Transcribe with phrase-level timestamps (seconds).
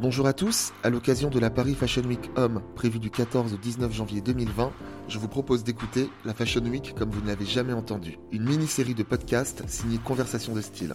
[0.00, 3.58] Bonjour à tous, à l'occasion de la Paris Fashion Week Homme prévue du 14 au
[3.58, 4.72] 19 janvier 2020,
[5.08, 8.94] je vous propose d'écouter la Fashion Week comme vous ne l'avez jamais entendu, une mini-série
[8.94, 10.94] de podcasts signée Conversation de style.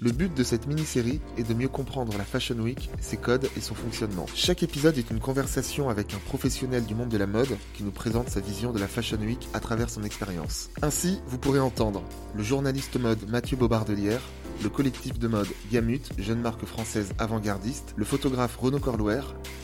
[0.00, 3.60] Le but de cette mini-série est de mieux comprendre la Fashion Week, ses codes et
[3.60, 4.26] son fonctionnement.
[4.36, 7.90] Chaque épisode est une conversation avec un professionnel du monde de la mode qui nous
[7.90, 10.70] présente sa vision de la Fashion Week à travers son expérience.
[10.82, 12.04] Ainsi, vous pourrez entendre
[12.36, 14.22] le journaliste mode Mathieu Bobardelière,
[14.62, 19.20] le collectif de mode Gamut, jeune marque française avant-gardiste, le photographe Renaud Corlouer,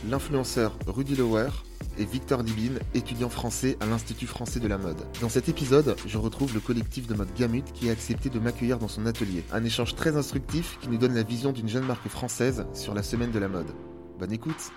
[0.09, 1.49] l'influenceur Rudy Lower
[1.97, 4.97] et Victor Dibine, étudiant français à l'Institut français de la mode.
[5.21, 8.79] Dans cet épisode, je retrouve le collectif de mode Gamut qui a accepté de m'accueillir
[8.79, 9.43] dans son atelier.
[9.51, 13.03] Un échange très instructif qui nous donne la vision d'une jeune marque française sur la
[13.03, 13.73] semaine de la mode.
[14.19, 14.71] Bonne écoute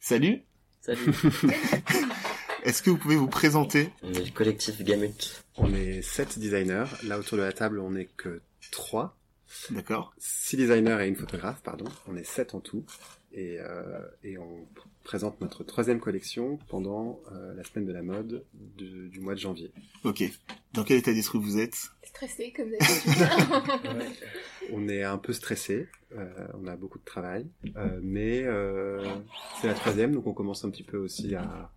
[0.00, 0.42] Salut
[0.80, 1.12] Salut,
[2.64, 3.90] Est-ce que vous pouvez vous présenter?
[4.02, 5.44] On est le collectif Gamut.
[5.56, 6.84] On est sept designers.
[7.06, 8.40] Là, autour de la table, on n'est que
[8.72, 9.16] trois.
[9.70, 10.12] D'accord.
[10.18, 11.86] Six designers et une photographe, pardon.
[12.06, 12.84] On est sept en tout.
[13.32, 14.66] Et, euh, et on
[15.04, 19.38] présente notre troisième collection pendant euh, la semaine de la mode de- du mois de
[19.40, 19.70] janvier.
[20.04, 20.24] Ok.
[20.74, 21.76] Dans quel état d'esprit vous êtes?
[22.02, 24.08] Stressé comme d'habitude.
[24.72, 27.46] On est un peu stressé, euh, on a beaucoup de travail,
[27.76, 29.02] euh, mais euh,
[29.60, 31.72] c'est la troisième, donc on commence un petit peu aussi à,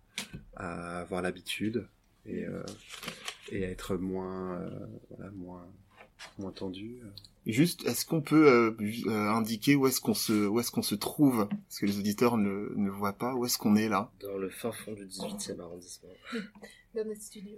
[0.56, 1.86] à avoir l'habitude
[2.26, 2.62] et, euh,
[3.50, 5.66] et à être moins, euh, voilà, moins,
[6.38, 7.00] moins tendu.
[7.46, 10.94] Juste, est-ce qu'on peut euh, euh, indiquer où est-ce qu'on se, où est-ce qu'on se
[10.94, 11.48] trouve?
[11.48, 13.34] Parce que les auditeurs ne, ne voient pas?
[13.34, 14.12] Où est-ce qu'on est là?
[14.20, 16.10] Dans le fin fond du 18e arrondissement.
[16.94, 17.56] Dans notre studio.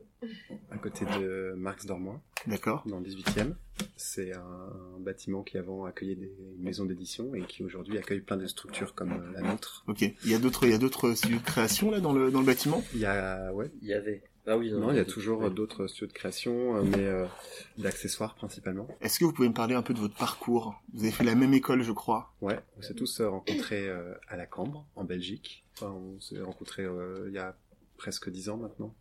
[0.70, 2.20] À côté de Marx Dormois.
[2.46, 2.84] D'accord.
[2.86, 3.54] dans le 18e.
[3.96, 8.46] C'est un bâtiment qui avant accueillait des maisons d'édition et qui aujourd'hui accueille plein de
[8.46, 9.82] structures comme euh, la nôtre.
[9.88, 10.02] Ok.
[10.02, 12.40] Il y a d'autres, il y a d'autres studios de création là dans le dans
[12.40, 12.82] le bâtiment?
[12.94, 14.22] Il y a, ouais, Il y avait.
[14.46, 15.50] Ah oui, non, il y a toujours Oui.
[15.54, 17.26] d'autres studios de création, euh, mais euh,
[17.78, 18.86] d'accessoires principalement.
[19.00, 20.74] Est-ce que vous pouvez me parler un peu de votre parcours?
[20.92, 22.34] Vous avez fait la même école, je crois.
[22.42, 25.64] Ouais, on s'est tous rencontrés euh, à la Cambre, en Belgique.
[25.76, 27.56] Enfin, on s'est rencontrés euh, il y a
[27.96, 28.94] presque dix ans maintenant.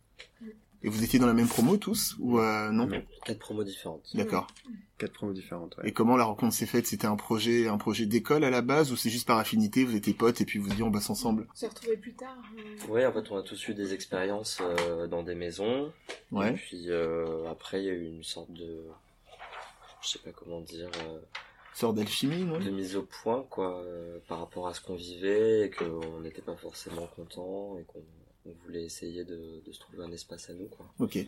[0.82, 2.86] Et vous étiez dans la même promo tous ou euh, non?
[2.86, 4.10] Non, quatre promos différentes.
[4.14, 4.46] D'accord.
[4.98, 5.88] Quatre promos différentes, ouais.
[5.88, 6.86] Et comment la rencontre s'est faite?
[6.86, 9.96] C'était un projet, un projet d'école à la base ou c'est juste par affinité Vous
[9.96, 11.46] étiez potes et puis vous vous dites on bosse ensemble?
[11.50, 12.36] On s'est retrouvés plus tard.
[12.58, 15.90] euh, Ouais, en fait, on a tous eu des expériences euh, dans des maisons.
[16.10, 16.52] Et Ouais.
[16.52, 18.82] puis euh, après, il y a eu une sorte de.
[20.02, 20.90] Je sais pas comment dire.
[21.06, 21.18] euh,
[21.72, 22.58] Sorte d'alchimie, non?
[22.60, 26.42] de mise au point, quoi, euh, par rapport à ce qu'on vivait et qu'on n'était
[26.42, 28.04] pas forcément content et qu'on
[28.46, 30.86] on voulait essayer de, de se trouver un espace à nous, quoi.
[30.98, 31.18] Ok.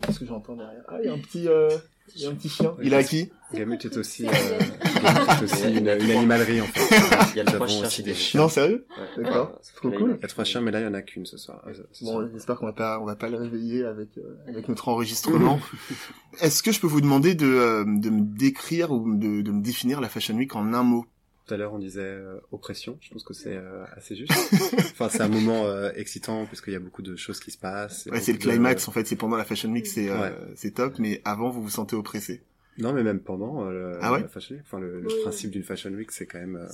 [0.00, 0.82] Qu'est-ce que j'entends derrière?
[0.88, 1.68] Ah, il y a un petit, euh,
[2.16, 2.74] il y a un petit chien.
[2.82, 3.30] Il à qui?
[3.52, 7.30] Gamut est aussi, euh, C'est Gamut est aussi une, une animalerie en fait.
[7.32, 8.40] Il y a trois chiens aussi des chiens.
[8.40, 8.86] Non, sérieux?
[8.98, 9.22] Ouais.
[9.22, 9.50] D'accord.
[9.52, 10.14] Ouais, ça Trop cool.
[10.18, 11.62] Il y a trois chiens, mais là il y en a qu'une ce soir.
[11.68, 12.22] Euh, ce soir.
[12.22, 15.60] Bon, j'espère qu'on va pas, on va pas le réveiller avec, euh, avec notre enregistrement.
[16.40, 19.62] Est-ce que je peux vous demander de, euh, de me décrire ou de, de me
[19.62, 21.06] définir la Fashion Week en un mot?
[21.46, 22.96] Tout à l'heure, on disait euh, oppression.
[23.02, 24.32] Je pense que c'est euh, assez juste.
[24.78, 28.06] enfin, c'est un moment euh, excitant puisqu'il y a beaucoup de choses qui se passent.
[28.10, 29.06] Ouais, c'est le de- climax en fait.
[29.06, 30.32] C'est pendant la Fashion Week, c'est, euh, Ouais.
[30.56, 30.98] c'est top.
[30.98, 32.42] Mais avant, vous vous sentez oppressé.
[32.78, 34.64] Non, mais même pendant euh, le, Ah ouais la Fashion Week.
[34.66, 35.14] Enfin, le, le Oui.
[35.22, 36.66] principe d'une Fashion Week, c'est quand même euh,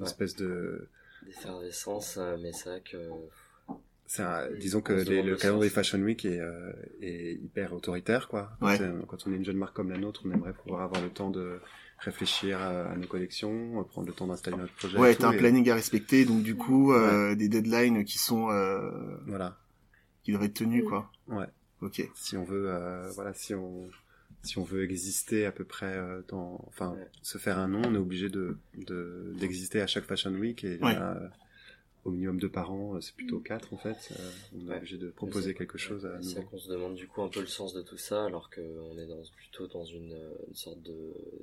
[0.00, 0.88] une espèce de.
[1.24, 2.98] d'effervescence, mais c'est vrai que
[4.18, 5.70] un- disons que les- le le calendrier.
[5.70, 8.50] Fashion Week est, euh, est hyper autoritaire, quoi.
[8.60, 8.78] Quand, Ouais.
[9.08, 11.30] quand on est une jeune marque comme la nôtre, on aimerait pouvoir avoir le temps
[11.30, 11.58] de
[12.04, 14.96] réfléchir à, à nos collections, prendre le temps d'installer notre projet.
[14.96, 18.18] et Ouais, t'as un et- planning à respecter, donc du coup, euh, des deadlines qui
[18.18, 18.90] sont, euh,
[19.26, 19.56] Voilà.
[20.22, 21.10] qui doivent être tenus, quoi.
[21.28, 21.46] Ouais.
[21.80, 22.08] Ok.
[22.14, 23.90] si on veut euh, voilà si on
[24.42, 27.08] si on veut exister à peu près euh, dans enfin Ouais.
[27.20, 28.56] se faire un nom on est obligé de
[28.86, 30.96] de- d'exister à chaque fashion week et il y en Ouais.
[30.96, 31.28] a euh,
[32.04, 34.76] au minimum deux par an euh, c'est plutôt quatre en fait euh, on est Ouais.
[34.76, 37.40] obligé de proposer quelque chose à c'est nouveau qu'on se demande du coup un peu
[37.40, 40.78] le sens de tout ça, alors qu'on est dans, plutôt dans une, euh, une sorte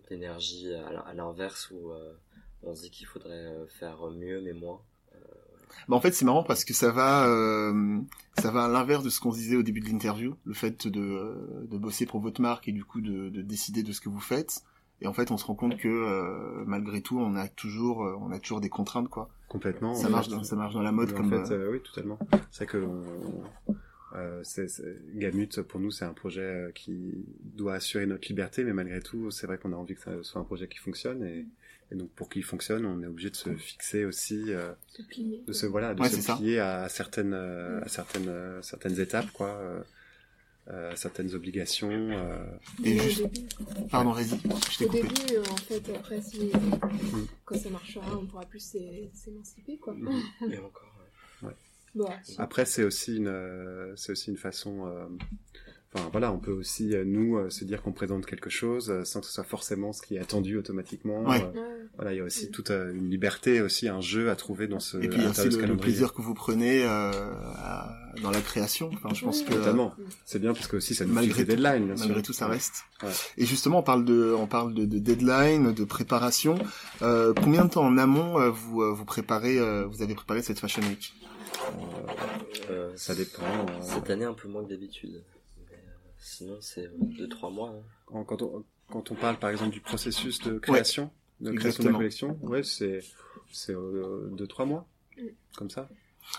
[0.09, 2.13] d'énergie à, l'inverse où euh,
[2.63, 4.81] on se dit qu'il faudrait faire mieux mais moins.
[5.87, 7.99] Bah, en fait, c'est marrant parce que ça va, euh,
[8.37, 10.85] ça va à l'inverse de ce qu'on se disait au début de l'interview, le fait
[10.87, 14.09] de, de bosser pour votre marque et du coup de, de décider de ce que
[14.09, 14.63] vous faites.
[14.99, 18.31] Et en fait, on se rend compte que euh, malgré tout, on a toujours, on
[18.31, 19.29] a toujours des contraintes, quoi.
[19.51, 21.29] Complètement Ça en marche, dans, ça marche dans la mode en comme.
[21.29, 22.17] fait euh, euh, oui totalement
[22.51, 23.03] c'est que on-
[24.15, 28.63] euh, c'est, c'est- Gamut pour nous c'est un projet euh, qui doit assurer notre liberté
[28.63, 31.23] mais malgré tout c'est vrai qu'on a envie que ça soit un projet qui fonctionne
[31.23, 31.45] et,
[31.91, 35.43] et donc pour qu'il fonctionne on est obligé de se fixer aussi euh, se plier.
[35.47, 36.35] de se voilà de Ouais, se ça.
[36.35, 38.31] plier à certaines à certaines
[38.61, 39.61] certaines étapes quoi
[40.71, 42.45] euh, certaines obligations euh,
[42.83, 43.47] Et au juste- début,
[43.91, 44.29] Pardon, vas-y,
[44.71, 45.01] je t'ai au coupé.
[45.03, 46.51] début, euh, en fait, après, si,
[47.45, 49.95] quand ça marchera, on pourra plus s'é- s'émanciper, quoi.
[50.49, 50.95] Et encore.
[51.43, 51.49] ouais.
[51.93, 52.05] Bah,
[52.37, 55.05] après c'est aussi une euh, c'est aussi une façon euh,
[55.93, 59.03] Enfin voilà, on peut aussi euh, nous euh, se dire qu'on présente quelque chose euh,
[59.03, 61.23] sans que ce soit forcément ce qui est attendu automatiquement.
[61.23, 61.43] Ouais.
[61.55, 62.51] Euh, voilà, il y a aussi Mm.
[62.51, 64.95] toute euh, une liberté, aussi un jeu à trouver dans ce.
[64.97, 67.11] Et puis aussi le, plaisir que vous prenez euh,
[67.57, 68.89] à- dans la création.
[68.93, 69.93] Enfin, je pense Oui, que Totalement.
[70.23, 72.05] C'est bien parce que aussi ça nous Malgré des deadlines, bien sûr.
[72.05, 72.85] malgré tout, ça reste.
[73.03, 73.09] Ouais.
[73.37, 76.55] Et justement, on parle de, on parle de, de deadline, de préparation.
[77.01, 80.41] Euh, combien de temps en amont euh, vous euh, vous préparez, euh, vous avez préparé
[80.41, 81.13] cette Fashion Week?
[82.69, 83.43] Euh, Ça dépend.
[83.81, 85.21] Cette année un peu moins que d'habitude.
[86.21, 86.87] Euh, sinon c'est
[87.17, 87.73] 2-3 mois.
[88.13, 88.23] hein.
[88.27, 91.09] quand, on, quand on parle par exemple du processus de création,
[91.39, 92.99] de création de la collection, ouais, c'est
[93.51, 94.87] c'est euh, deux trois mois,
[95.17, 95.23] Mm.
[95.57, 95.89] comme ça.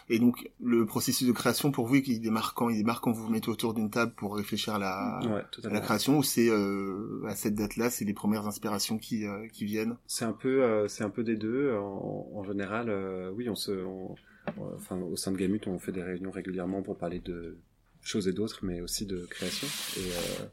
[0.09, 2.71] Et donc le processus de création pour vous, il démarre quand?
[2.71, 5.69] Il démarre quand vous vous mettez autour d'une table pour réfléchir à la, ouais, à
[5.69, 9.65] la création ou c'est euh, à cette date-là, c'est les premières inspirations qui euh, qui
[9.67, 9.97] viennent?
[10.07, 11.75] C'est un peu, euh, c'est un peu des deux.
[11.75, 14.15] En, en général, euh, oui, on se, on-
[14.57, 17.59] on- enfin, au sein de Gamut, on fait des réunions régulièrement pour parler de
[18.03, 19.67] choses et d'autres, mais aussi de création.
[19.97, 20.47] Et, euh,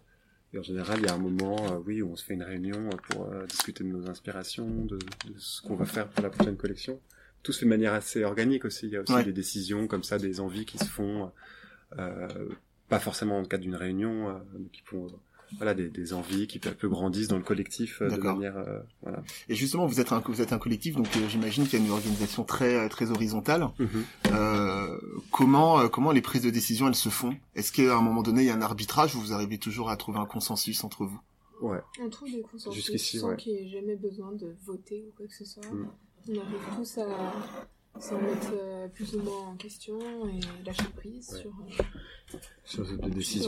[0.54, 2.44] et en général, il y a un moment, euh, oui, où on se fait une
[2.44, 6.30] réunion pour euh, discuter de nos inspirations, de, de ce qu'on va faire pour la
[6.30, 7.00] prochaine collection.
[7.44, 8.88] Tout se fait de manière assez organique aussi.
[8.88, 9.24] Il y a aussi Ouais.
[9.24, 11.32] des décisions comme ça, des envies qui se font,
[11.98, 12.28] euh,
[12.90, 15.08] pas forcément dans le cadre d'une réunion, euh, mais qui font,
[15.58, 18.36] voilà, des, des envies qui peu à peu grandissent dans le collectif euh, de D'accord.
[18.36, 19.24] manière, euh, voilà.
[19.48, 21.86] Et justement, vous êtes un vous êtes un collectif, donc euh, j'imagine qu'il y a
[21.86, 23.70] une organisation très très horizontale.
[23.80, 24.06] Mhm.
[24.32, 25.00] Euh,
[25.32, 27.36] comment euh, comment les prises de décision elles se font?
[27.56, 29.98] Est-ce qu'à un moment donné il y a un arbitrage ou vous arrivez toujours à
[29.98, 31.20] trouver un consensus entre vous?
[31.62, 31.80] Ouais.
[32.02, 33.36] On trouve des consensus Jusqu'ici, sans ouais.
[33.36, 35.66] qu'il n'y ait jamais besoin de voter ou quoi que ce soit.
[35.66, 35.88] Mm.
[36.30, 37.08] On arrive tous à
[38.00, 40.00] s'en mettre euh, plus ou moins en question
[40.30, 41.42] et lâcher prise Ouais.
[41.42, 41.52] sur,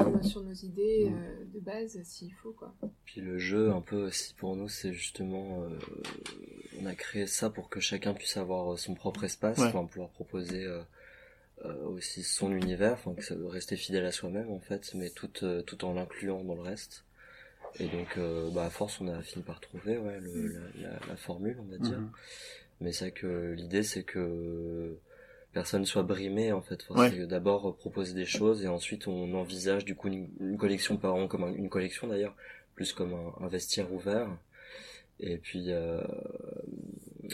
[0.01, 1.13] euh, sur nos idées Mm.
[1.15, 2.74] euh, de base s'il faut quoi.
[3.06, 5.69] Puis le jeu, un peu aussi pour nous, c'est justement, euh,
[6.81, 9.68] on a créé ça pour que chacun puisse avoir son propre espace, Ouais.
[9.68, 10.81] enfin pouvoir proposer euh,
[11.65, 15.30] euh, aussi son univers, enfin que ça rester fidèle à soi-même en fait, mais tout
[15.44, 17.06] euh, tout en l'incluant dans le reste.
[17.80, 21.00] Et donc, euh, bah à force, on a fini par trouver ouais, le, la, la,
[21.07, 22.00] la formule, on va dire.
[22.00, 22.12] Mhm.
[22.81, 24.98] Mais c'est vrai que l'idée, c'est que
[25.54, 26.80] personne soit brimé en fait.
[26.89, 27.10] Enfin, Ouais.
[27.12, 31.13] c'est D'abord proposer des choses et ensuite on envisage du coup une, une collection par
[31.16, 32.36] an comme un- une collection d'ailleurs,
[32.75, 34.28] plus comme un, un vestiaire ouvert.
[35.19, 36.01] Et puis euh,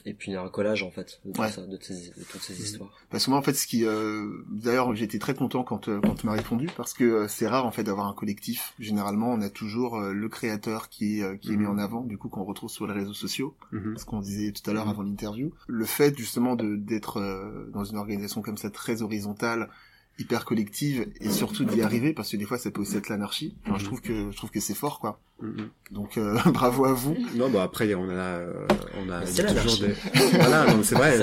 [0.07, 1.51] et puis un collage en fait de, tout Ouais.
[1.51, 2.89] ça, de, toutes ces histoires.
[3.09, 6.15] Parce que moi en fait ce qui euh, d'ailleurs j'étais très content quand euh, quand
[6.15, 8.73] tu m'as répondu parce que euh, c'est rare en fait d'avoir un collectif.
[8.79, 11.71] Généralement on a toujours euh, le créateur qui est euh, qui est mis Mhm.
[11.71, 13.55] en avant du coup qu'on retrouve sur les réseaux sociaux.
[13.71, 13.97] Mhm.
[13.97, 14.91] ce qu'on disait tout à l'heure Mhm.
[14.91, 15.51] avant l'interview.
[15.67, 19.69] Le fait justement de d'être euh, dans une organisation comme ça très horizontale,
[20.19, 23.55] hyper collective et surtout d'y arriver parce que des fois ça peut aussi être l'anarchie.
[23.65, 23.85] Enfin, je Mhm.
[23.87, 25.19] trouve que je trouve que c'est fort quoi.
[25.41, 25.69] Mhm.
[25.91, 27.15] Donc euh, bravo à vous.
[27.35, 28.67] Non, bah après on a, euh,
[28.97, 29.93] on a il y a toujours des,
[30.39, 31.17] voilà, c'est vrai,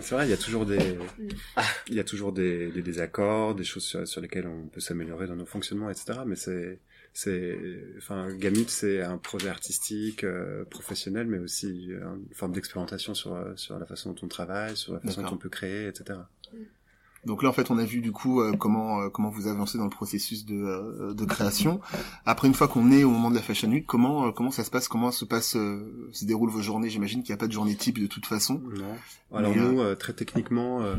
[0.00, 1.28] c'est vrai, il y a toujours des, Mm.
[1.88, 5.26] il y a toujours des, des désaccords, des choses sur, sur lesquelles on peut s'améliorer
[5.26, 6.20] dans nos fonctionnements, etc.
[6.26, 6.80] Mais c'est,
[7.12, 7.56] c'est,
[7.98, 13.36] enfin, Gamut, c'est un projet artistique, euh, professionnel, mais aussi euh, une forme d'expérimentation sur,
[13.56, 16.18] sur la façon dont on travaille, sur la façon dont on peut créer, etc.
[17.26, 19.76] Donc là en fait on a vu du coup euh, comment euh, comment vous avancez
[19.76, 21.80] dans le processus de euh, de création.
[22.24, 24.64] Après une fois qu'on est au moment de la Fashion Week, comment euh, comment ça
[24.64, 24.88] se passe?
[24.88, 26.88] Comment se passe euh, se déroulent vos journées?
[26.88, 28.62] J'imagine qu'il n'y a pas de journée type de toute façon.
[28.74, 28.96] Non.
[29.36, 30.96] Alors Mais, nous, euh, très techniquement, euh,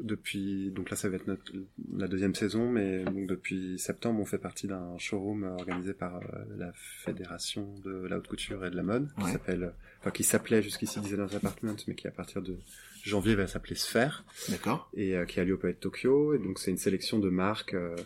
[0.00, 1.52] depuis donc là ça va être notre,
[1.96, 6.20] la deuxième saison, mais donc depuis septembre on fait partie d'un showroom organisé par
[6.56, 9.70] la fédération de la haute couture et de la mode, qui Ouais.
[10.04, 12.58] Enfin qui s'appelait jusqu'ici Designers Apartment, mais qui à partir de
[13.02, 14.90] janvier va s'appeler Sphère D'accord.
[14.94, 16.34] et euh, qui a lieu au Palais de Tokyo.
[16.34, 17.96] Et donc c'est une sélection de marques, euh,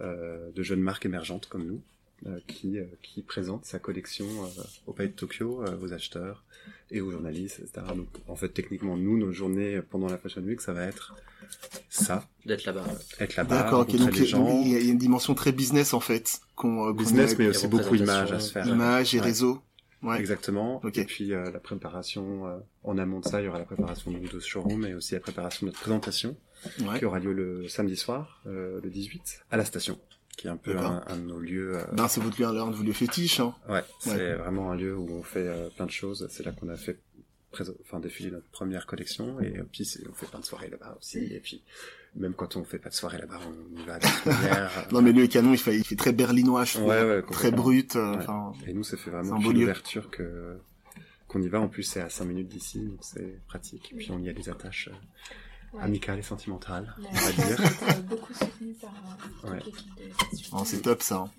[0.00, 1.80] euh, de jeunes marques émergentes comme nous,
[2.26, 6.44] euh, qui euh, qui présentent sa collection euh, au Palais de Tokyo euh, aux acheteurs
[6.92, 7.86] et aux journalistes, etc.
[7.96, 11.14] Donc en fait techniquement nous nos journées pendant la Fashion Week ça va être
[11.90, 12.84] ça, D'être là-bas.
[13.18, 13.80] être là-bas, D'accord.
[13.80, 13.90] Ok.
[13.92, 16.76] rencontrer Donc il y a il y a une dimension très business en fait qu'on
[16.76, 18.66] qu'on business a- mais aussi beaucoup représentation, image à se faire.
[18.66, 19.24] image et Ouais.
[19.26, 19.60] réseau.
[20.02, 20.18] Ouais.
[20.18, 20.80] Exactement.
[20.84, 20.98] Ok.
[20.98, 24.10] Et puis euh, la préparation euh, en amont de ça, il y aura la préparation
[24.10, 26.36] donc, de ce showroom, mais aussi la préparation de notre présentation
[26.80, 26.98] Ouais.
[27.00, 29.98] qui aura lieu le samedi soir, euh, le 18, à la station,
[30.36, 31.76] qui est un peu un, un de nos lieux.
[31.92, 33.40] Ben, c'est votre lieu, l'un de vos lieux fétiches.
[33.40, 33.52] Hein.
[33.68, 36.24] Ouais, c'est vraiment un lieu où on fait euh, plein de choses.
[36.30, 37.00] C'est là qu'on a fait
[37.82, 41.18] enfin défiler notre première collection et euh, puis on fait plein de soirées là-bas aussi.
[41.18, 41.62] Et puis
[42.16, 44.88] même quand on fait pas de soirée là-bas, on y va à la première.
[44.92, 46.88] Non mais le canon il fait, il fait très berlinois, je trouve.
[46.88, 47.96] Ouais, ouais, très brut.
[47.96, 48.70] euh, Ouais.
[48.70, 50.56] Et nous, ça fait vraiment une ouverture que
[51.28, 51.60] qu'on y va.
[51.60, 53.90] En plus, c'est à 5 minutes d'ici, donc c'est pratique.
[53.92, 54.96] Et puis on y a des attaches euh,
[55.78, 55.84] Ouais.
[55.84, 57.58] amicales et sentimentales, On va dire.
[58.02, 58.92] beaucoup soutenu par
[59.54, 60.66] l'équipe de Week.
[60.66, 61.16] c'est top ça.
[61.16, 61.30] hein.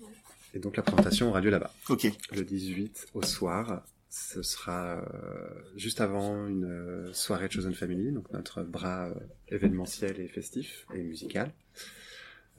[0.54, 1.72] Et donc la présentation aura lieu là-bas.
[1.88, 2.10] Ok.
[2.32, 3.82] le 18 au soir.
[4.16, 9.14] Ce sera euh, juste avant une euh, soirée Chosen Family, donc notre bras euh,
[9.48, 11.52] événementiel et festif et musical.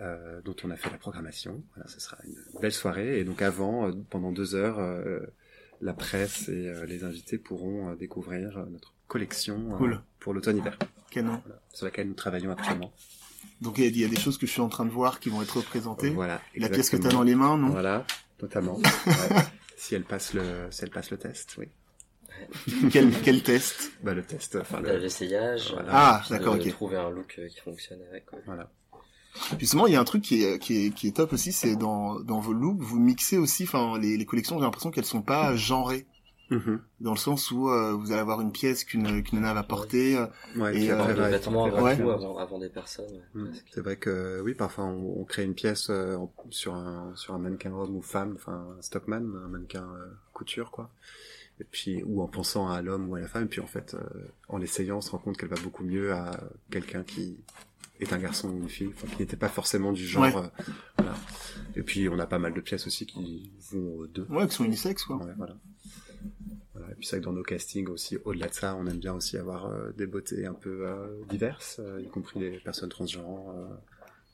[0.01, 1.63] euh, dont on a fait la programmation.
[1.73, 3.19] Voilà, ce sera une belle soirée.
[3.19, 5.21] Et donc avant, euh, pendant deux heures, euh,
[5.79, 10.01] la presse et les invités pourront découvrir notre collection Cool.
[10.19, 10.77] pour l'automne-hiver,
[11.09, 11.39] Canon.
[11.45, 12.91] voilà, sur laquelle nous travaillons actuellement.
[13.61, 14.89] Donc il y, a- il y a des choses que je suis en train de
[14.91, 16.09] voir qui vont être représentées.
[16.09, 16.41] Voilà.
[16.55, 17.69] Et la pièce que tu as dans les mains, non?
[17.69, 18.05] Voilà,
[18.41, 18.75] notamment.
[18.77, 18.83] Ouais.
[19.75, 21.67] si elle passe le, si elle passe le test, oui.
[22.91, 23.91] quel, quel test?
[24.03, 25.71] Bah le test, enfin le, l'essayage.
[25.71, 25.89] Voilà.
[25.91, 26.69] Ah, d'accord, ok.
[26.69, 28.25] Trouver un look euh, qui fonctionne avec.
[28.25, 28.39] quoi.
[28.45, 28.69] voilà.
[29.59, 31.75] Justement, il y a un truc qui est, qui est, qui est top aussi, c'est
[31.75, 35.21] dans, dans vos looks, vous mixez aussi, enfin, les, les collections, j'ai l'impression qu'elles sont
[35.21, 36.05] pas genrées.
[36.51, 36.79] Mhm.
[37.01, 40.15] Dans le sens où euh, vous allez avoir une pièce qu'une qu'une nana va porter.
[40.17, 41.91] euh, Ouais, Et, euh, après, Avoir de va être- vêtements avant Ouais.
[41.93, 43.11] avant, avant des personnes.
[43.33, 43.65] ouais, presque.
[43.73, 46.17] C'est vrai que oui, parfois on, on crée une pièce euh,
[46.51, 50.69] sur un sur un mannequin homme ou femme, enfin un stockman, un mannequin euh, couture
[50.71, 50.91] quoi.
[51.59, 53.95] Et puis ou en pensant à l'homme ou à la femme, et puis en fait
[53.95, 53.99] euh,
[54.49, 56.31] en l'essayant, on se rend compte qu'elle va beaucoup mieux à
[56.69, 57.37] quelqu'un qui
[58.01, 60.23] est un garçon ou une fille, enfin, qui n'était pas forcément du genre.
[60.23, 60.35] Ouais.
[60.35, 60.47] euh,
[60.97, 61.13] voilà.
[61.77, 64.27] Et puis on a pas mal de pièces aussi qui vont aux deux.
[64.29, 65.15] Ouais, qui sont unisexes, quoi.
[65.17, 65.55] Ouais, voilà.
[66.95, 69.13] Et puis c'est vrai que dans nos castings aussi, au-delà de ça, on aime bien
[69.13, 73.49] aussi avoir euh, des beautés un peu euh, diverses, euh, y compris les personnes transgenres.
[73.51, 73.67] euh.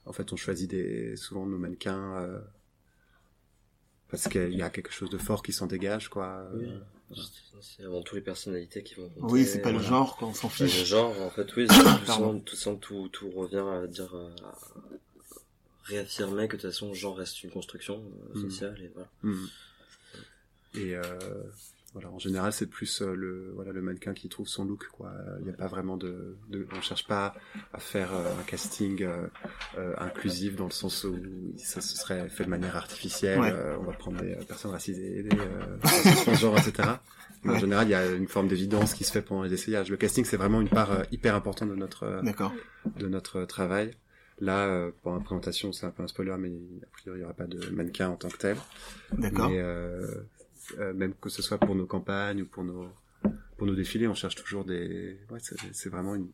[0.05, 2.39] En fait, on choisit des, souvent nos mannequins euh,
[4.09, 6.47] parce qu'il y a quelque chose de fort qui s'en dégage, quoi.
[6.53, 6.69] Oui.
[7.61, 9.33] C'est avant tout les personnalités qui vont compter.
[9.33, 10.85] Oui, c'est pas le genre, quoi, on s'en Bah, le fiche.
[10.85, 11.67] genre, en fait, oui,
[12.45, 14.57] tout, ça, tout, tout, tout revient à dire, à
[15.85, 18.03] réaffirmer que de toute façon, le genre reste une construction
[18.35, 18.49] Mhm.
[18.49, 19.09] sociale et voilà.
[19.23, 19.47] Mhm.
[20.75, 21.03] Et euh,
[21.93, 25.11] voilà, en général, c'est plus euh, le voilà le mannequin qui trouve son look, quoi.
[25.39, 27.33] Il n'y a pas vraiment de, de on cherche pas
[27.73, 29.27] à faire euh, un casting euh,
[29.77, 31.17] euh, inclusif dans le sens où
[31.57, 33.39] ça se serait fait de manière artificielle.
[33.39, 33.53] Ouais.
[33.79, 35.77] on va prendre des personnes racisées, des euh,
[36.23, 36.89] transgenres, etc.
[37.43, 37.59] Mais En Ouais.
[37.59, 39.89] général, il y a une forme d'évidence qui se fait pendant les essayages.
[39.89, 42.21] Le casting, c'est vraiment une part hyper importante de notre euh,
[42.97, 43.91] de notre travail.
[44.39, 47.25] Là, euh, pour la présentation, c'est un peu un spoiler, mais a priori, il n'y
[47.25, 48.57] aura pas de mannequin en tant que tel.
[49.11, 49.49] D'accord.
[49.49, 50.07] Mais euh,
[50.79, 52.87] euh, même que ce soit pour nos campagnes ou pour nos
[53.57, 55.19] pour nos défilés, on cherche toujours des.
[55.29, 55.39] Ouais,
[55.71, 56.29] c'est vraiment une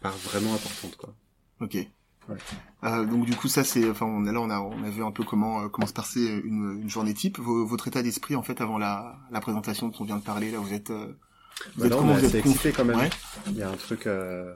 [0.00, 1.14] part vraiment importante, quoi.
[1.60, 1.74] Ok.
[1.74, 2.36] Ouais.
[2.84, 5.10] Euh, donc du coup ça c'est enfin on, là on a on a vu un
[5.10, 8.62] peu comment euh, comment se passait une, une journée type votre état d'esprit en fait
[8.62, 11.12] avant la, la présentation dont on vient de parler là vous êtes euh,
[11.76, 12.98] vous Bah êtes là, comment vous êtes excité quand même.
[12.98, 13.10] Ouais.
[13.48, 14.54] Il y a un truc, euh,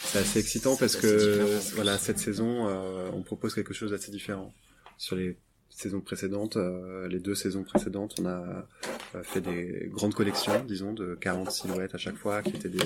[0.00, 4.54] c'est assez excitant parce que voilà cette saison, euh, on propose quelque chose d'assez différent.
[4.96, 5.38] Sur les
[5.76, 8.66] saisons précédentes, euh, les deux saisons précédentes, on a
[9.14, 12.78] euh, fait des grandes collections, disons, de 40 silhouettes à chaque fois, qui étaient des,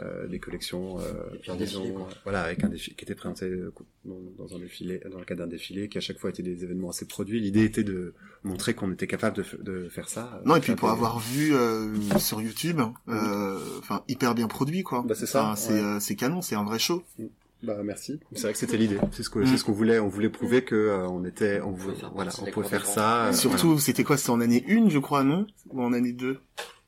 [0.00, 3.48] euh, des collections, euh, disons, défilé, voilà, avec un défi qui était présenté
[4.04, 6.64] dans, dans un défilé, dans le cadre d'un défilé, qui à chaque fois étaient des
[6.64, 7.38] événements assez produits.
[7.38, 10.42] L'idée était de montrer qu'on était capable de, faire ça.
[10.44, 11.52] Non et puis pour des- avoir vu
[12.18, 15.04] sur YouTube enfin hyper bien produit quoi.
[15.06, 16.00] Bah, c'est ça, Enfin, c'est ouais.
[16.00, 17.04] c'est canon c'est un vrai show.
[17.62, 18.20] Bah merci.
[18.32, 18.98] C'est vrai que c'était l'idée.
[19.12, 19.46] C'est ce Mm.
[19.46, 19.98] c'est ce qu'on voulait.
[19.98, 22.86] On voulait prouver que euh, on était, on pouvait voulait, faire voilà, on pouvait faire
[22.86, 23.26] ça.
[23.28, 24.16] euh, Surtout c'était quoi?
[24.16, 25.46] C'était en année 1 je crois non?
[25.70, 26.38] Ou en année 2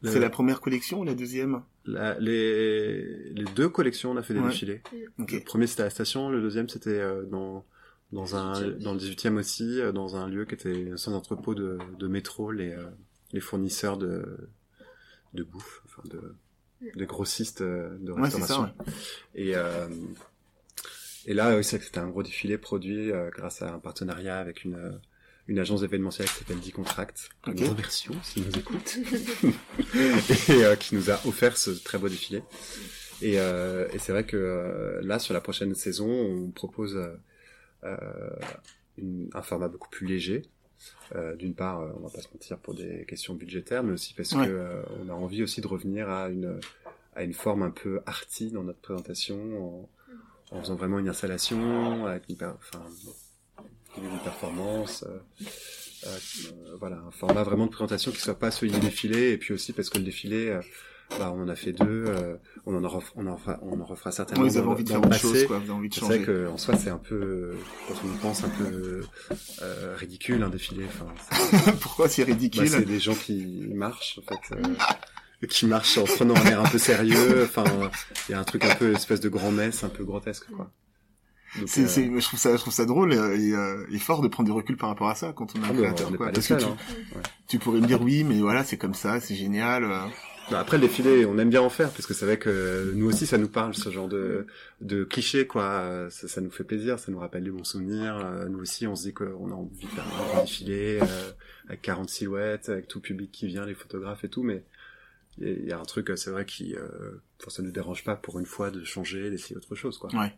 [0.02, 0.14] voilà.
[0.14, 1.62] C'est la première collection ou la deuxième?
[1.84, 4.50] La- les les deux collections, on a fait des Ouais.
[4.50, 4.82] défilés.
[5.18, 7.64] Le premier c'était à la station, le deuxième c'était euh, dans
[8.12, 8.78] dans un 18e.
[8.82, 12.52] dans le 18e aussi, euh, dans un lieu qui était sans entrepôt de, de métro,
[12.52, 12.84] les euh,
[13.32, 14.38] les fournisseurs de
[15.34, 16.34] de bouffe, enfin de
[16.94, 18.56] de grossistes de Ouais c'est restauration.
[18.66, 18.74] ça.
[18.86, 18.92] Ouais.
[19.34, 19.88] Et, euh,
[21.30, 23.78] et là, oui, c'est vrai que c'était un gros défilé produit euh, grâce à un
[23.78, 24.90] partenariat avec une, euh,
[25.46, 27.28] une agence événementielle qui s'appelle D-Contract.
[27.44, 27.60] que Ok.
[27.60, 28.96] Nous remercions s'ils nous écoutent.
[30.48, 32.42] et euh, qui nous a offert ce très beau défilé.
[33.22, 36.96] Et, et c'est vrai que là, sur la prochaine saison, on propose
[38.96, 40.44] une- un format beaucoup plus léger.
[41.38, 44.46] D'une part, on va pas se mentir pour des questions budgétaires, mais aussi parce Ouais.
[44.46, 46.60] que on a envie aussi de revenir à une
[47.16, 49.88] à une forme un peu arty dans notre présentation, en,
[50.50, 52.82] en faisant vraiment une installation avec une, enfin,
[53.96, 55.04] une performance.
[55.08, 55.18] euh,
[56.06, 59.52] euh, voilà, un format vraiment de présentation qui soit pas celui du défilé, et puis
[59.52, 60.60] aussi parce que le défilé, euh,
[61.18, 62.36] bah, on en a fait deux, euh,
[62.66, 64.84] on en en ref- on en refera, on en refera certainement Ouais, vous avez envie
[64.84, 66.26] de faire autre chose quoi, vous avez envie de C'est vrai changer.
[66.26, 67.56] que en soi c'est un peu,
[67.88, 69.02] quand on pense, un peu
[69.62, 70.84] euh, ridicule un défilé.
[70.86, 74.56] Enfin, Pourquoi c'est bah, ridicule c'est des gens qui marchent en fait,
[75.46, 77.44] qui marchent en prenant un air un peu sérieux.
[77.44, 77.64] Enfin,
[78.28, 80.70] il y a un truc un peu espèce de grand messe, un peu grotesque quoi.
[81.66, 84.20] C'est, euh, c'est, je trouve ça, je trouve ça drôle euh, et, euh, et fort
[84.20, 86.12] de prendre du recul par rapport à ça quand on est un ah, créateur.
[86.16, 86.30] quoi.
[86.30, 86.76] Parce que tu, hein.
[87.48, 89.84] tu pourrais me dire oui, mais voilà, c'est comme ça, c'est génial.
[89.84, 90.00] euh.
[90.50, 93.06] Bah, après le défilé, on aime bien en faire parce que c'est vrai que nous
[93.06, 94.46] aussi ça nous parle ce genre de
[94.80, 95.62] de clichés quoi.
[95.64, 98.16] Euh, Ça, ça nous fait plaisir, ça nous rappelle des bons souvenirs.
[98.24, 100.04] Euh, Nous aussi, on se dit qu'on a envie de faire
[100.36, 101.30] un défilé euh,
[101.68, 104.62] avec 40 silhouettes, avec tout le public qui vient, les photographes et tout, mais
[105.40, 106.88] il y a- un truc, c'est vrai qui, euh,
[107.40, 110.10] enfin, ça nous dérange pas pour une fois de changer, d'essayer autre chose quoi.
[110.14, 110.36] Ouais.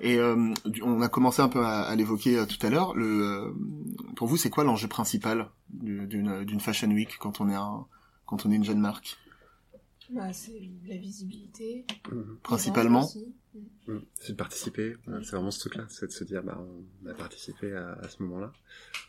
[0.00, 2.94] Et euh, on a commencé un peu à, à l'évoquer euh, tout à l'heure.
[2.94, 3.52] Le, euh,
[4.16, 7.86] pour vous, c'est quoi l'enjeu principal du- d'une d'une fashion week quand on est un,
[8.24, 9.18] quand on est une jeune marque?
[10.10, 11.84] Bah, c'est la visibilité.
[12.10, 12.38] Mhm.
[12.42, 13.06] Principalement.
[13.86, 13.98] Mm.
[14.20, 16.58] C'est de participer, voilà, c'est vraiment ce truc-là, c'est de se dire, bah,
[17.04, 18.52] on a participé à, à ce moment-là.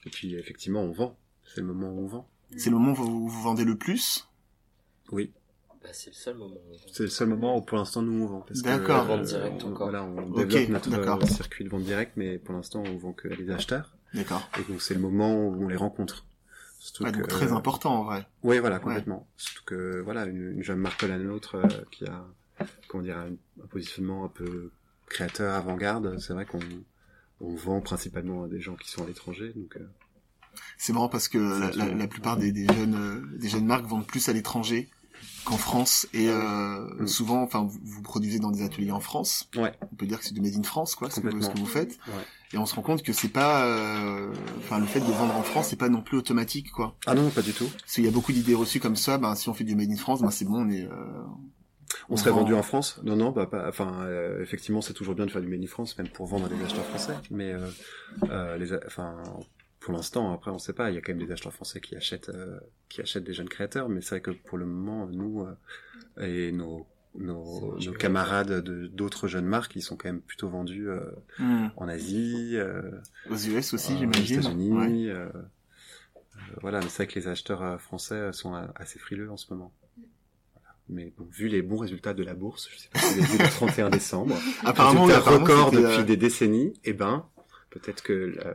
[0.05, 1.17] Et puis, effectivement, on vend.
[1.45, 2.29] C'est le moment où on vend.
[2.57, 4.27] C'est le moment où vous, vous vendez le plus
[5.11, 5.31] Oui,
[5.81, 6.55] Bah, c'est le seul moment.
[6.55, 6.77] vend.
[6.91, 8.45] c'est le seul moment où pour l'instant nous on vend.
[8.63, 9.03] D'accord.
[9.09, 9.89] euh, Vente directe on- encore.
[9.89, 13.13] Voilà, on Ok, développe notre euh, circuit de vente directe, mais pour l'instant on vend
[13.13, 13.95] que à des acheteurs.
[14.13, 14.47] D'accord.
[14.59, 16.25] Et donc c'est le moment où on les rencontre.
[16.79, 18.25] Surtout Ouais, donc que- très important en vrai.
[18.43, 19.27] Oui, voilà, complètement.
[19.37, 22.25] Surtout que voilà, une, une jeune marque comme la nôtre euh, qui a,
[22.87, 23.31] comment dire, un,
[23.63, 24.71] un positionnement un peu
[25.07, 26.59] créateur, avant-garde, c'est vrai qu'on
[27.41, 29.53] on vend principalement à des gens qui sont à l'étranger.
[29.55, 29.85] Donc, euh,
[30.77, 33.85] C'est marrant parce que la, la- la plupart des, des jeunes euh, des jeunes marques
[33.85, 34.89] vendent plus à l'étranger
[35.45, 37.07] qu'en France et euh, Mm.
[37.07, 39.49] souvent, enfin, vous, vous produisez dans des ateliers en France.
[39.55, 39.73] Ouais.
[39.91, 41.57] On peut dire que c'est du made in France, quoi, ce que, vous- ce que
[41.57, 41.97] vous faites.
[42.07, 42.23] Ouais.
[42.53, 45.43] Et on se rend compte que c'est pas, euh, enfin, le fait de vendre en
[45.43, 46.95] France, c'est pas non plus automatique, quoi.
[47.05, 47.67] Ah non, pas du tout.
[47.79, 49.17] Parce qu'il y a beaucoup d'idées reçues comme ça.
[49.19, 50.85] Ben, si on fait du made in France, ben c'est bon, on est.
[50.85, 50.89] euh,
[52.09, 54.03] On serait vend- vendu en France Non, non, bah, pas, enfin,
[54.41, 56.63] effectivement, c'est toujours bien de faire du made in France, même pour vendre à des
[56.63, 57.13] acheteurs français.
[57.31, 57.53] Mais,
[58.57, 59.15] les, enfin,
[59.79, 60.89] pour l'instant, après, on sait pas.
[60.91, 62.59] Il y a quand même des acheteurs français qui achètent, euh,
[62.89, 63.89] qui achètent des jeunes créateurs.
[63.89, 65.45] Mais c'est vrai que pour le moment, nous
[66.17, 70.49] euh, et nos, nos, nos camarades de d'autres jeunes marques, ils sont quand même plutôt
[70.49, 70.99] vendus euh,
[71.39, 72.91] hmm, en Asie, euh,
[73.29, 74.39] aux US aussi, euh, aux j'imagine.
[74.39, 74.71] États-Unis.
[74.71, 75.09] Ouais.
[75.13, 75.29] euh,
[76.61, 79.73] voilà, mais c'est vrai que les acheteurs français sont assez frileux en ce moment.
[80.87, 83.31] Mais bon, vu les bons résultats de la bourse, je sais pas si vous avez
[83.33, 87.25] vu le 31 décembre, Apparemment, apparemment, record depuis des décennies, et ben,
[87.69, 88.53] peut-être que euh.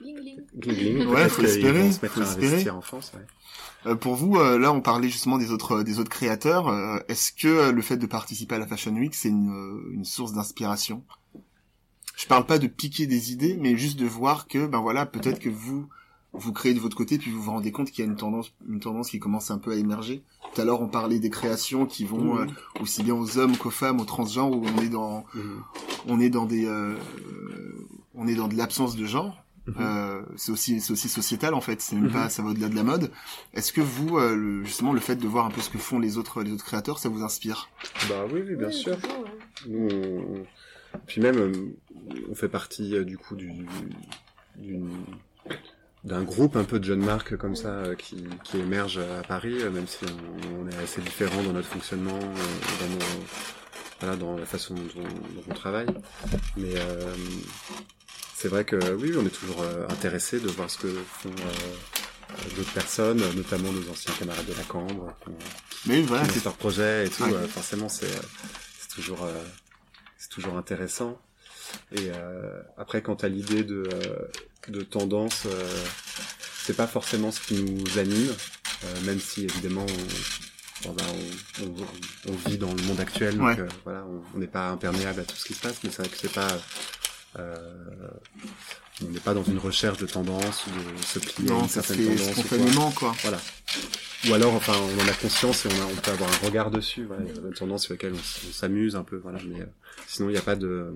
[0.00, 2.46] Gling Gling, Ouais, faut espérer, vont se mettre faut à espérer.
[2.48, 3.12] investir en France.
[3.14, 3.26] Ouais.
[3.86, 6.68] Euh, pour vous, euh, là, on parlait justement des autres des autres créateurs.
[6.68, 9.90] euh, Est-ce que euh, le fait de participer à la Fashion Week, c'est une, euh,
[9.92, 11.02] une source d'inspiration?
[12.16, 15.38] Je parle pas de piquer des idées, mais juste de voir que, ben voilà, peut-être
[15.38, 15.88] que vous
[16.32, 18.52] vous créez de votre côté, puis vous vous rendez compte qu'il y a une tendance
[18.68, 20.22] une tendance qui commence un peu à émerger.
[20.54, 22.46] Tout à l'heure, on parlait des créations qui vont euh,
[22.80, 25.62] aussi bien aux hommes qu'aux femmes, aux transgenres, où on est dans Mhm.
[26.06, 26.94] on est dans des euh,
[28.14, 29.42] on est dans de l'absence de genre.
[29.68, 29.74] Mhm.
[29.80, 31.80] Euh, c'est aussi c'est aussi sociétal en fait.
[31.80, 32.12] C'est même Mhm.
[32.12, 33.10] pas ça va au-delà de la mode.
[33.54, 35.98] Est-ce que vous euh, le- justement le fait de voir un peu ce que font
[35.98, 37.68] les autres les autres créateurs, ça vous inspire?
[38.08, 38.98] Bah oui, oui, bien Oui, sûr.
[39.00, 39.30] toujours, ouais.
[39.66, 40.46] Nous, on-
[41.06, 41.52] puis même, euh,
[42.30, 43.52] on fait partie euh, du coup du,
[44.56, 45.04] d'une-
[46.04, 49.58] d'un groupe un peu de jeunes marques comme ça euh, qui, qui émerge à Paris,
[49.60, 53.24] euh, même si on, on est assez différents dans notre fonctionnement, euh, dans nos,
[54.00, 55.88] voilà, dans la façon dont, dont on travaille.
[56.56, 57.12] Mais euh,
[58.40, 62.56] c'est vrai que oui, on est toujours euh, intéressé de voir ce que font euh,
[62.56, 65.38] d'autres personnes, notamment nos anciens camarades de la Cambre, qui ont-
[65.86, 67.24] Mais voilà, qui c'est leur projet et tout.
[67.24, 68.20] Euh, forcément, c'est euh,
[68.80, 69.32] c'est toujours euh,
[70.18, 71.20] c'est toujours intéressant.
[71.92, 74.16] Et euh, après, quant à l'idée de euh,
[74.68, 75.84] de tendance, euh,
[76.64, 78.34] c'est pas forcément ce qui nous anime,
[78.84, 79.86] euh, même si évidemment
[80.86, 81.04] on, ben,
[81.62, 83.60] on, on- on vit dans le monde actuel, donc Ouais.
[83.60, 86.08] euh, voilà, on n'est pas imperméable à tout ce qui se passe, mais c'est vrai
[86.10, 86.58] que c'est pas euh,
[87.36, 91.68] on n'est pas dans une recherche de tendance ou de se plier à non, une
[91.68, 92.44] ça se certaine fait quoi.
[92.44, 93.14] spontanément quoi.
[93.22, 93.38] Voilà.
[94.28, 96.70] Ou alors, enfin, on en a conscience et on, a, on peut avoir un regard
[96.70, 97.04] dessus.
[97.04, 99.16] Voilà, il y a une tendance sur laquelle on, s'amuse un peu.
[99.16, 99.66] Voilà, mais euh,
[100.06, 100.92] sinon, il n'y a pas de.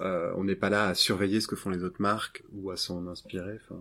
[0.00, 2.76] Euh, on n'est pas là à surveiller ce que font les autres marques ou à
[2.76, 3.58] s'en inspirer.
[3.64, 3.80] Enfin,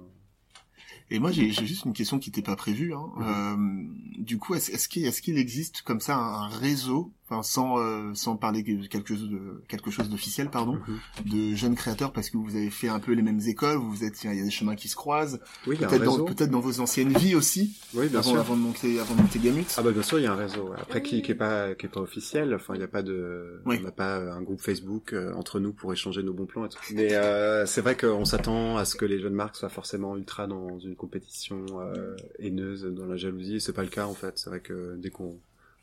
[1.12, 2.94] Et moi, j'ai juste une question qui n'était pas prévue.
[2.94, 3.10] Hein.
[3.16, 3.24] Mhm.
[3.24, 8.12] Euh, du coup, est-ce qu'il est-ce qu'il existe comme ça un réseau, enfin, sans euh,
[8.14, 10.80] sans parler de quelque chose de quelque chose d'officiel, pardon,
[11.26, 11.32] Mhm.
[11.52, 14.24] de jeunes créateurs parce que vous avez fait un peu les mêmes écoles, vous êtes,
[14.24, 16.26] il y a des chemins qui se croisent, Oui, peut-être dans réseau.
[16.26, 18.40] peut-être dans vos anciennes vies aussi, Oui, bien avant, sûr.
[18.40, 19.66] avant de monter avant de monter Gamut.
[19.78, 20.72] Ah bah bien sûr, il y a un réseau.
[20.80, 22.54] Après, qui, qui est pas qui est pas officiel.
[22.56, 23.78] Enfin, il n'y a pas de, Oui.
[23.80, 26.70] on n'a pas un groupe Facebook euh, entre nous pour échanger nos bons plans et
[26.70, 26.80] tout.
[26.94, 30.48] Mais euh, c'est vrai qu'on s'attend à ce que les jeunes marques soient forcément ultra
[30.48, 33.60] dans une compétition euh, haineuse, dans la jalousie.
[33.60, 34.34] C'est pas le cas en fait.
[34.38, 35.38] C'est vrai que dès qu'on,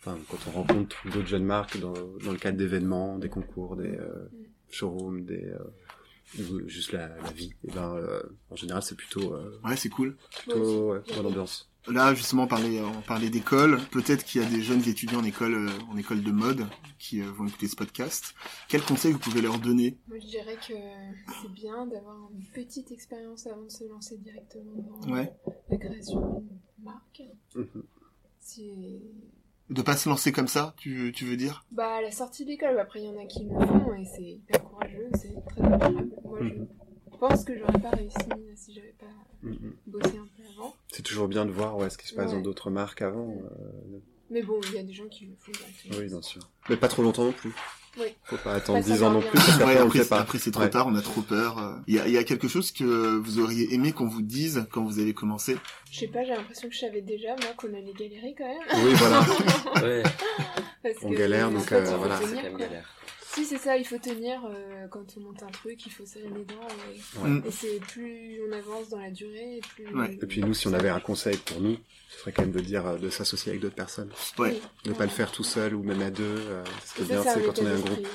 [0.07, 3.89] enfin, quand on rencontre d'autres jeunes marques dans, dans le cadre d'événements, des concours, des
[3.97, 4.29] euh,
[4.71, 5.59] showrooms, des euh,
[6.41, 9.89] ou juste la, la vie, et ben euh, en général c'est plutôt euh, Ouais, c'est
[9.89, 10.17] cool.
[10.43, 11.71] plutôt ouais, bonne ambiance.
[11.87, 13.79] Là, justement, on parlait, on parlait d'école.
[13.93, 16.65] Peut-être qu'il y a des jeunes étudiants en école, euh, en école de mode
[16.99, 18.35] qui euh, vont écouter ce podcast.
[18.71, 19.99] Quels conseils vous pouvez leur donner?
[20.09, 20.73] Moi, je dirais que
[21.43, 25.31] c'est bien d'avoir une petite expérience avant de se lancer directement dans Ouais.
[25.69, 27.23] la création d'une marque.
[27.55, 27.83] Mhm.
[28.41, 29.03] C'est
[29.71, 31.65] De pas se lancer comme ça, tu, tu veux dire?
[31.73, 32.79] Bah à la sortie d'école.
[32.79, 36.11] Après, il y en a qui le font et c'est hyper courageux, c'est très admirable.
[36.25, 36.39] Moi,
[37.13, 38.17] je pense que j'aurais pas réussi
[38.57, 39.07] si j'avais pas
[39.87, 40.75] bossé un peu avant.
[40.93, 42.37] C'est toujours bien de voir ouais, ce qui se passe Ouais.
[42.37, 43.27] dans d'autres marques avant.
[43.31, 43.99] euh,
[44.31, 45.53] Mais bon, il y a des gens qui le font
[45.99, 46.43] oui, bien sûr.
[46.69, 47.55] Mais pas trop longtemps non plus.
[48.27, 49.77] Faut pas attendre Pas 10 ans non plus, parce Ouais,
[50.19, 50.71] après, c'est trop Ouais.
[50.71, 51.59] tard, on a trop peur.
[51.59, 51.73] euh.
[51.87, 52.85] Il y a, il y a quelque chose que
[53.19, 55.57] vous auriez aimé qu'on vous dise quand vous avez commencé
[55.91, 58.85] Je sais pas, j'ai l'impression que je savais déjà, moi, qu'on allait galérer quand même.
[58.87, 59.21] Oui, voilà.
[59.83, 60.03] Ouais,
[60.83, 62.19] Parce On que, galère, donc, euh, voilà.
[62.19, 62.85] c'est quand même galère.
[63.35, 66.29] Si, c'est ça, il faut tenir euh, quand on monte un truc, il faut serrer
[66.35, 66.69] les dents.
[66.93, 67.29] Et, Ouais.
[67.31, 67.43] Mm.
[67.47, 69.95] et c'est plus on avance dans la durée, et plus.
[69.97, 70.19] Ouais.
[70.23, 71.77] Et puis nous, si on avait un conseil pour nous,
[72.11, 74.11] ce serait quand même de dire euh, de s'associer avec d'autres personnes.
[74.39, 74.61] Ouais.
[74.87, 76.23] Ne pas le faire tout seul ou même à deux.
[76.25, 77.99] euh, ce qui est bien, c'est quand on est un groupe.
[77.99, 78.07] qui.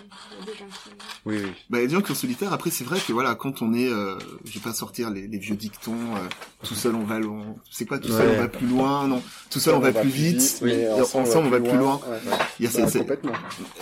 [1.26, 1.52] Oui, oui.
[1.70, 2.54] Bah, il y a des gens qui sont solitaires.
[2.54, 5.38] Après, c'est vrai que voilà, quand on est, euh, je vais pas sortir les, les
[5.38, 6.20] vieux dictons, euh,
[6.64, 7.56] tout seul on va loin.
[7.70, 10.60] C'est quoi, tout seul on va plus loin, non, tout seul on va plus vite,
[10.62, 12.00] mais ensemble, on va plus loin.
[12.08, 12.20] Ouais,
[12.60, 12.72] Il y a
[13.04, 13.16] Bah,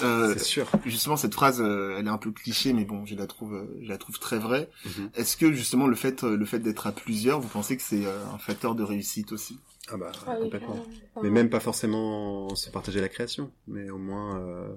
[0.04, 0.68] euh, C'est sûr.
[0.86, 3.78] justement cette phrase, euh, elle est un peu cliché, mais bon, je la trouve, euh,
[3.82, 4.70] je la trouve très vraie.
[4.86, 5.10] Mhm.
[5.14, 8.06] Est-ce que justement le fait, euh, le fait d'être à plusieurs, vous pensez que c'est
[8.06, 9.60] euh, un facteur de réussite aussi?
[9.90, 10.76] Ah bah, Ah complètement.
[11.16, 14.70] Enfin, Mais même pas forcément se partager la création, mais au moins, euh,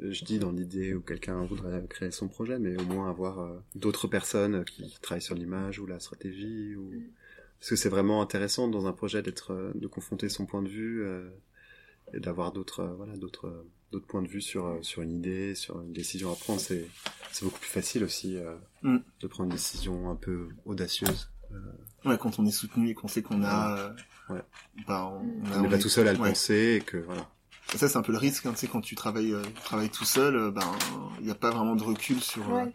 [0.00, 3.58] je dis dans l'idée où quelqu'un voudrait créer son projet, mais au moins avoir euh,
[3.74, 7.02] d'autres personnes qui travaillent sur l'image ou la stratégie, ou Mm.
[7.60, 11.02] parce que c'est vraiment intéressant dans un projet d'être, de confronter son point de vue
[11.02, 11.28] euh,
[12.14, 15.12] et d'avoir d'autres, euh, voilà, d'autres, euh, d'autres points de vue sur euh, sur une
[15.12, 16.60] idée, sur une décision à prendre.
[16.60, 16.86] C'est
[17.32, 18.98] c'est beaucoup plus facile aussi euh, Mm.
[19.20, 21.30] de prendre une décision un peu audacieuse.
[22.04, 23.90] Ouais, quand on est soutenu et qu'on sait qu'on a, euh,
[24.34, 24.42] Ouais.
[24.86, 26.28] bah, on, on a- On n'est pas tout seul à le ouais.
[26.28, 27.28] penser et que voilà.
[27.76, 29.90] Ça, c'est un peu le risque, hein, tu sais, quand tu travailles, euh, tu travailles
[29.90, 30.70] tout seul, euh, ben,
[31.20, 32.72] il n'y a pas vraiment de recul sur, euh, Ouais.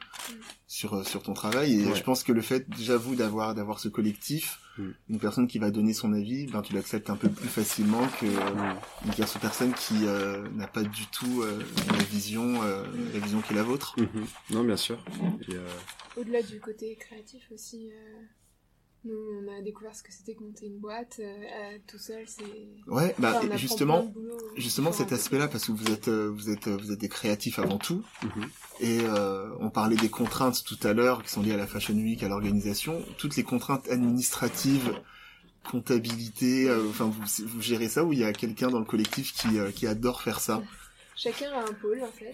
[0.68, 1.82] sur, euh, sur ton travail.
[1.82, 1.96] Et Ouais.
[1.96, 4.90] je pense que le fait, déjà, vous, d'avoir, d'avoir ce collectif, Mm.
[5.10, 8.26] une personne qui va donner son avis, ben, tu l'acceptes un peu plus facilement que
[8.26, 8.76] Mm.
[9.06, 11.60] une personne personne qui euh, n'a pas du tout euh,
[11.98, 13.96] la vision, euh, la vision qui est la vôtre.
[14.00, 14.26] Mhm.
[14.52, 15.04] Non, bien sûr.
[15.50, 15.68] Euh,
[16.18, 18.22] Au-delà du côté créatif aussi, euh,
[19.06, 22.24] nous on a découvert ce que c'était que monter une boîte euh, euh, tout seul,
[22.28, 22.44] c'est.
[22.88, 26.68] Ouais, bah, Enfin, justement, boulot justement cet aspect-là, parce que vous êtes, euh, vous êtes,
[26.68, 28.04] euh, vous êtes des créatifs avant tout.
[28.24, 28.50] mhm.
[28.80, 31.94] Et euh, on parlait des contraintes tout à l'heure qui sont liées à la Fashion
[31.96, 33.02] Week, à l'organisation.
[33.18, 34.94] Toutes les contraintes administratives,
[35.70, 39.34] comptabilité, euh, enfin vous, vous gérez ça ou il y a quelqu'un dans le collectif
[39.34, 40.62] qui, euh, qui adore faire ça?
[41.16, 42.34] Chacun a un pôle en fait.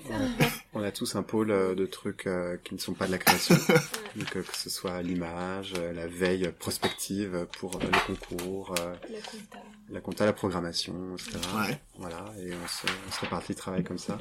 [0.74, 3.18] On a tous un pôle euh, de trucs euh, qui ne sont pas de la
[3.18, 3.56] création.
[4.15, 9.60] Donc euh, que ce soit l'image, la veille prospective pour les concours, La compta.
[9.89, 11.39] la compta, la programmation, etc.
[11.58, 11.80] Ouais.
[11.98, 14.18] Voilà, et on se, on se répartit le travail comme ça.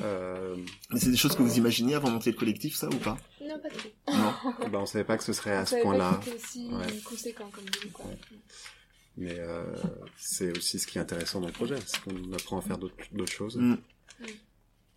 [0.00, 0.56] Euh,
[0.90, 3.18] Mais c'est des choses que vous imaginiez avant de monter le collectif, ça ou pas?
[3.42, 4.16] Non, pas trop.
[4.16, 4.68] Non.
[4.70, 6.98] bah, on savait pas que ce serait On à ce point-là, c'était aussi Ouais.
[7.04, 8.06] conséquent comme boulot, quoi.
[9.16, 9.62] Mais euh,
[10.16, 12.94] c'est aussi ce qui est intéressant dans le projet, c'est qu'on apprend à faire d'autres
[13.12, 13.56] d'autres choses.
[13.56, 13.76] Mm.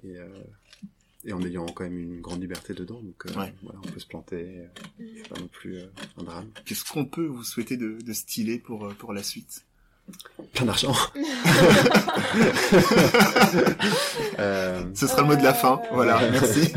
[0.06, 0.28] Et, euh,
[1.26, 3.54] et en ayant quand même une grande liberté dedans, donc euh, Ouais.
[3.64, 4.62] voilà, on peut se planter,
[5.00, 5.86] euh, c'est pas non plus euh,
[6.18, 6.50] un drame.
[6.66, 9.66] Qu'est-ce qu'on peut vous souhaiter de, de stylé pour, pour la suite?
[10.54, 10.96] Plein d'argent.
[14.40, 15.82] Euh, Ce sera le mot de la fin.
[15.84, 16.32] Euh, Voilà, ouais.
[16.32, 16.72] merci.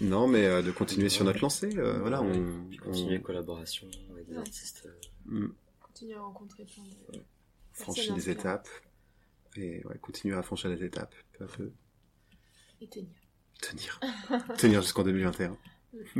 [0.00, 1.70] Non, mais euh, de continuer sur notre lancée.
[1.76, 4.40] euh, voilà, on, on continuer les collaborations avec des Ouais.
[4.42, 4.82] artistes.
[4.86, 4.90] euh,
[5.46, 7.20] mm, Continuer à rencontrer plein de.
[7.72, 8.68] franchit Personne les étapes
[9.56, 11.72] et ouais, continuer à franchir les étapes, peu à peu.
[12.80, 13.08] Et tenir.
[13.60, 14.00] Tenir,
[14.58, 15.56] tenir jusqu'en 2021.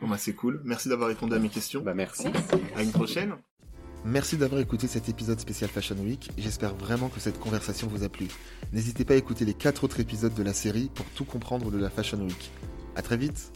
[0.00, 0.60] Bon bah c'est cool.
[0.64, 1.80] Merci d'avoir répondu à mes questions.
[1.82, 2.26] Bah merci.
[2.74, 3.34] À une prochaine.
[4.04, 6.30] Merci d'avoir écouté cet épisode spécial Fashion Week.
[6.36, 8.28] J'espère vraiment que cette conversation vous a plu.
[8.72, 11.78] N'hésitez pas à écouter les quatre autres épisodes de la série pour tout comprendre de
[11.78, 12.50] la Fashion Week.
[12.94, 13.50] À très vite.